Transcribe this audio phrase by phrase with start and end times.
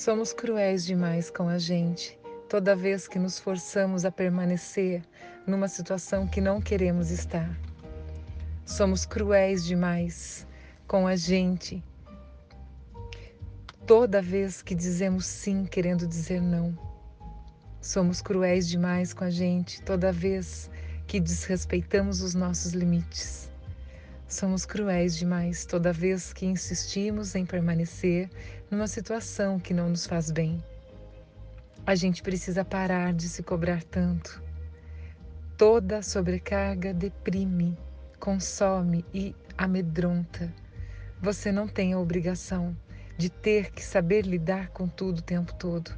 [0.00, 5.02] Somos cruéis demais com a gente, toda vez que nos forçamos a permanecer
[5.46, 7.54] numa situação que não queremos estar.
[8.64, 10.46] Somos cruéis demais
[10.88, 11.84] com a gente,
[13.86, 16.74] toda vez que dizemos sim querendo dizer não.
[17.78, 20.70] Somos cruéis demais com a gente toda vez
[21.06, 23.49] que desrespeitamos os nossos limites.
[24.30, 28.30] Somos cruéis demais toda vez que insistimos em permanecer
[28.70, 30.62] numa situação que não nos faz bem.
[31.84, 34.40] A gente precisa parar de se cobrar tanto.
[35.56, 37.76] Toda sobrecarga deprime,
[38.20, 40.54] consome e amedronta.
[41.20, 42.76] Você não tem a obrigação
[43.18, 45.90] de ter que saber lidar com tudo o tempo todo.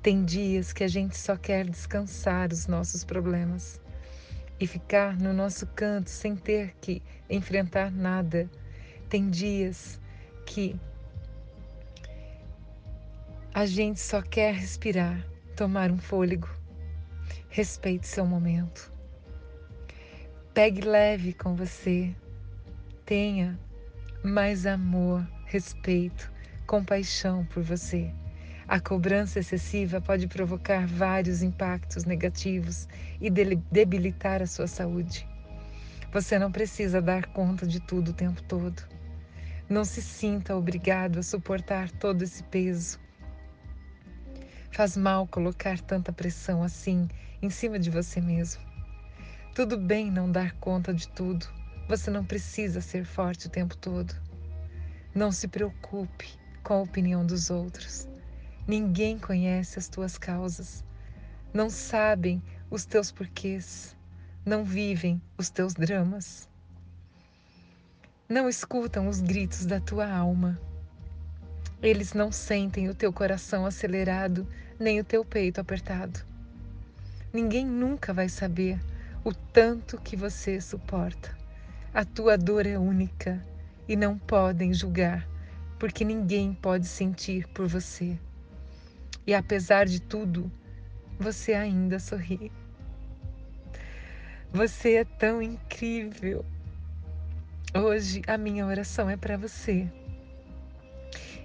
[0.00, 3.80] Tem dias que a gente só quer descansar os nossos problemas
[4.60, 8.50] e ficar no nosso canto sem ter que enfrentar nada.
[9.08, 10.00] Tem dias
[10.44, 10.78] que
[13.54, 15.24] a gente só quer respirar,
[15.56, 16.48] tomar um fôlego.
[17.48, 18.92] Respeite seu momento.
[20.52, 22.14] Pegue leve com você.
[23.04, 23.58] Tenha
[24.22, 26.30] mais amor, respeito,
[26.66, 28.12] compaixão por você.
[28.68, 32.86] A cobrança excessiva pode provocar vários impactos negativos
[33.18, 35.26] e debilitar a sua saúde.
[36.12, 38.82] Você não precisa dar conta de tudo o tempo todo.
[39.70, 43.00] Não se sinta obrigado a suportar todo esse peso.
[44.70, 47.08] Faz mal colocar tanta pressão assim
[47.40, 48.60] em cima de você mesmo.
[49.54, 51.46] Tudo bem não dar conta de tudo.
[51.88, 54.14] Você não precisa ser forte o tempo todo.
[55.14, 56.28] Não se preocupe
[56.62, 58.06] com a opinião dos outros.
[58.68, 60.84] Ninguém conhece as tuas causas,
[61.54, 63.96] não sabem os teus porquês,
[64.44, 66.46] não vivem os teus dramas.
[68.28, 70.60] Não escutam os gritos da tua alma.
[71.80, 74.46] Eles não sentem o teu coração acelerado,
[74.78, 76.20] nem o teu peito apertado.
[77.32, 78.78] Ninguém nunca vai saber
[79.24, 81.34] o tanto que você suporta.
[81.94, 83.42] A tua dor é única
[83.88, 85.26] e não podem julgar,
[85.78, 88.18] porque ninguém pode sentir por você.
[89.28, 90.50] E apesar de tudo,
[91.18, 92.50] você ainda sorri.
[94.50, 96.46] Você é tão incrível.
[97.74, 99.86] Hoje a minha oração é para você.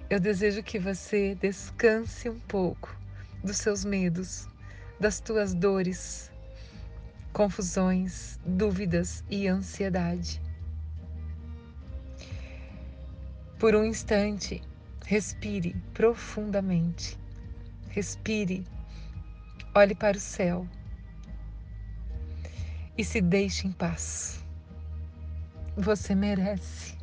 [0.08, 2.98] Eu desejo que você descanse um pouco
[3.44, 4.48] dos seus medos,
[4.98, 6.32] das tuas dores,
[7.34, 10.40] confusões, dúvidas e ansiedade.
[13.58, 14.62] Por um instante,
[15.04, 17.22] respire profundamente
[17.94, 18.66] Respire,
[19.72, 20.66] olhe para o céu
[22.98, 24.44] e se deixe em paz.
[25.76, 26.98] Você merece.